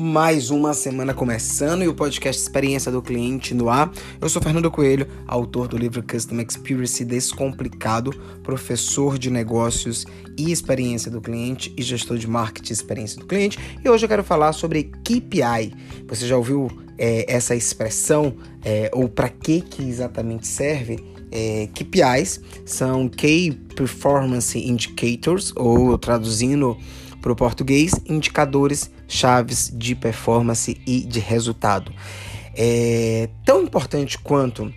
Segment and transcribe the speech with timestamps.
[0.00, 3.90] Mais uma semana começando e o podcast Experiência do Cliente no ar.
[4.20, 8.12] Eu sou Fernando Coelho, autor do livro Custom Experience Descomplicado,
[8.44, 10.06] professor de negócios
[10.36, 13.58] e experiência do cliente e gestor de marketing e experiência do cliente.
[13.84, 15.74] E hoje eu quero falar sobre KPI.
[16.06, 21.04] Você já ouviu é, essa expressão é, ou para que que exatamente serve?
[21.32, 26.78] É, KPIs são Key Performance Indicators, ou traduzindo
[27.28, 31.92] para o português, indicadores chaves de performance e de resultado.
[32.54, 34.72] É tão importante quanto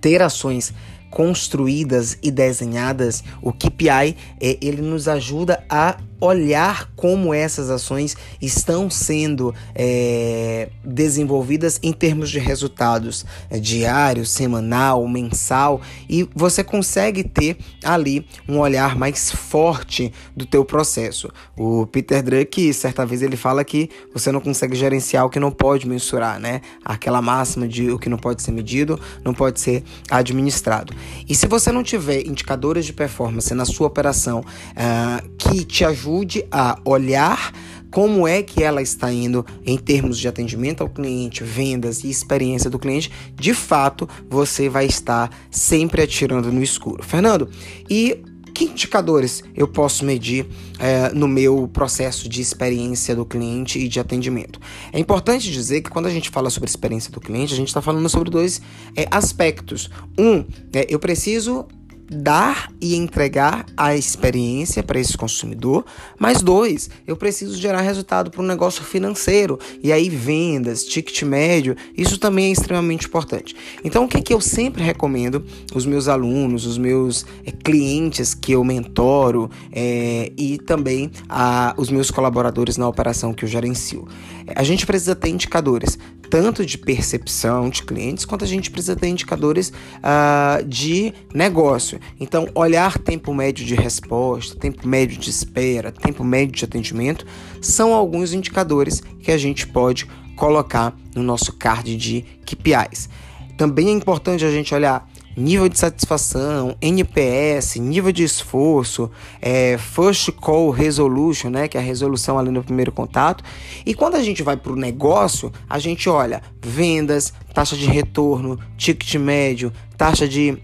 [0.00, 0.74] ter ações
[1.10, 8.88] construídas e desenhadas, o KPI é, ele nos ajuda a olhar como essas ações estão
[8.88, 17.56] sendo é, desenvolvidas em termos de resultados é, diário, semanal, mensal e você consegue ter
[17.82, 21.30] ali um olhar mais forte do teu processo.
[21.56, 25.50] O Peter Druck certa vez ele fala que você não consegue gerenciar o que não
[25.50, 26.60] pode mensurar, né?
[26.84, 30.94] Aquela máxima de o que não pode ser medido não pode ser administrado.
[31.28, 36.03] E se você não tiver indicadores de performance na sua operação uh, que te ajudem
[36.04, 37.52] ajude a olhar
[37.90, 42.68] como é que ela está indo em termos de atendimento ao cliente, vendas e experiência
[42.68, 47.02] do cliente, de fato você vai estar sempre atirando no escuro.
[47.02, 47.48] Fernando,
[47.88, 48.20] e
[48.52, 50.46] que indicadores eu posso medir
[50.78, 54.60] é, no meu processo de experiência do cliente e de atendimento?
[54.92, 57.80] É importante dizer que quando a gente fala sobre experiência do cliente, a gente está
[57.80, 58.60] falando sobre dois
[58.96, 59.90] é, aspectos.
[60.18, 61.66] Um, é, eu preciso
[62.10, 65.84] dar e entregar a experiência para esse consumidor.
[66.18, 69.58] Mas dois, eu preciso gerar resultado para o negócio financeiro.
[69.82, 73.54] E aí, vendas, ticket médio, isso também é extremamente importante.
[73.84, 78.34] Então, o que, é que eu sempre recomendo os meus alunos, os meus é, clientes
[78.34, 84.06] que eu mentoro é, e também a, os meus colaboradores na operação que eu gerencio?
[84.54, 85.98] A gente precisa ter indicadores
[86.30, 92.00] tanto de percepção de clientes quanto a gente precisa ter indicadores uh, de negócio.
[92.18, 97.26] Então, olhar tempo médio de resposta, tempo médio de espera, tempo médio de atendimento
[97.60, 103.08] são alguns indicadores que a gente pode colocar no nosso card de KPIs.
[103.56, 110.30] Também é importante a gente olhar nível de satisfação, NPS, nível de esforço, é, First
[110.32, 113.42] Call Resolution, né, que é a resolução ali no primeiro contato.
[113.84, 118.58] E quando a gente vai para o negócio, a gente olha vendas, taxa de retorno,
[118.76, 120.58] ticket médio, taxa de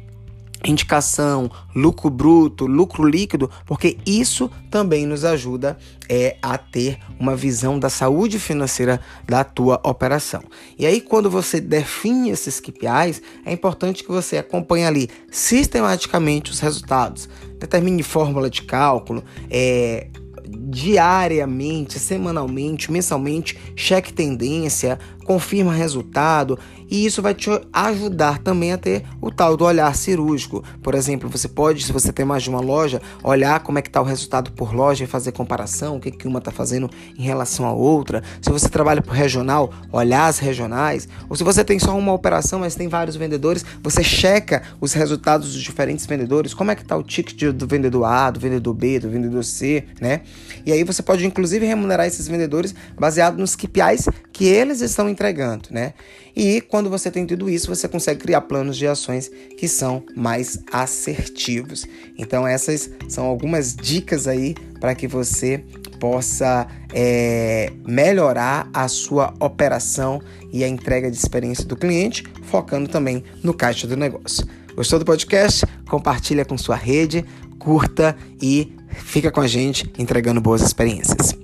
[0.64, 5.78] indicação, lucro bruto, lucro líquido, porque isso também nos ajuda
[6.08, 10.42] é, a ter uma visão da saúde financeira da tua operação.
[10.78, 16.60] E aí, quando você define esses KPIs, é importante que você acompanhe ali sistematicamente os
[16.60, 17.28] resultados,
[17.58, 20.08] determine fórmula de cálculo, é,
[20.50, 24.98] diariamente, semanalmente, mensalmente, cheque tendência,
[25.30, 26.58] confirma resultado
[26.90, 30.64] e isso vai te ajudar também a ter o tal do olhar cirúrgico.
[30.82, 33.88] Por exemplo, você pode, se você tem mais de uma loja, olhar como é que
[33.88, 37.22] está o resultado por loja e fazer comparação, o que, que uma está fazendo em
[37.22, 38.24] relação à outra.
[38.42, 41.06] Se você trabalha por regional, olhar as regionais.
[41.28, 45.52] Ou se você tem só uma operação, mas tem vários vendedores, você checa os resultados
[45.52, 48.98] dos diferentes vendedores, como é que está o ticket do vendedor A, do vendedor B,
[48.98, 50.22] do vendedor C, né?
[50.66, 55.68] E aí você pode inclusive remunerar esses vendedores baseado nos KPIs que eles estão entregando,
[55.70, 55.92] né?
[56.34, 60.58] E quando você tem tudo isso, você consegue criar planos de ações que são mais
[60.72, 61.86] assertivos.
[62.16, 65.62] Então essas são algumas dicas aí para que você
[66.00, 73.22] possa é, melhorar a sua operação e a entrega de experiência do cliente, focando também
[73.42, 74.46] no caixa do negócio.
[74.74, 75.66] Gostou do podcast?
[75.86, 77.26] Compartilha com sua rede,
[77.58, 81.39] curta e fica com a gente entregando boas experiências.